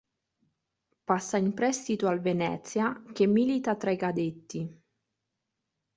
[1.03, 4.81] Passa in prestito al Venezia, che milita tra i cadetti.